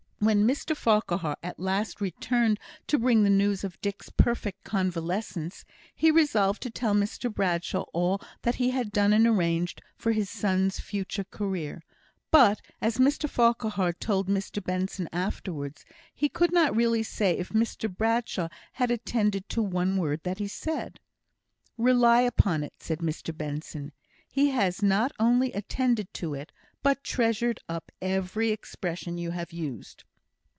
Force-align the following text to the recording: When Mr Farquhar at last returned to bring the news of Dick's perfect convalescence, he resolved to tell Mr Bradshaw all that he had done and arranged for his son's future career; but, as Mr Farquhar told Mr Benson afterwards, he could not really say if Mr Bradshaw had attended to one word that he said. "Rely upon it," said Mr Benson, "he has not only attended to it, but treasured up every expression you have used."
When 0.23 0.45
Mr 0.47 0.77
Farquhar 0.77 1.35
at 1.41 1.59
last 1.59 1.99
returned 1.99 2.59
to 2.85 2.99
bring 2.99 3.23
the 3.23 3.29
news 3.31 3.63
of 3.63 3.81
Dick's 3.81 4.11
perfect 4.11 4.63
convalescence, 4.63 5.65
he 5.95 6.11
resolved 6.11 6.61
to 6.61 6.69
tell 6.69 6.93
Mr 6.93 7.33
Bradshaw 7.33 7.85
all 7.91 8.21
that 8.43 8.53
he 8.61 8.69
had 8.69 8.91
done 8.91 9.13
and 9.13 9.25
arranged 9.25 9.81
for 9.97 10.11
his 10.11 10.29
son's 10.29 10.79
future 10.79 11.23
career; 11.23 11.81
but, 12.29 12.61
as 12.83 12.99
Mr 12.99 13.27
Farquhar 13.27 13.93
told 13.93 14.27
Mr 14.29 14.63
Benson 14.63 15.09
afterwards, 15.11 15.85
he 16.13 16.29
could 16.29 16.53
not 16.53 16.75
really 16.75 17.01
say 17.01 17.35
if 17.35 17.49
Mr 17.49 17.89
Bradshaw 17.91 18.47
had 18.73 18.91
attended 18.91 19.49
to 19.49 19.63
one 19.63 19.97
word 19.97 20.21
that 20.21 20.37
he 20.37 20.47
said. 20.47 20.99
"Rely 21.79 22.21
upon 22.21 22.63
it," 22.63 22.73
said 22.79 22.99
Mr 22.99 23.35
Benson, 23.35 23.91
"he 24.29 24.51
has 24.51 24.83
not 24.83 25.11
only 25.19 25.51
attended 25.53 26.13
to 26.13 26.35
it, 26.35 26.51
but 26.83 27.03
treasured 27.03 27.59
up 27.67 27.91
every 28.03 28.51
expression 28.51 29.17
you 29.17 29.31
have 29.31 29.51
used." 29.51 30.03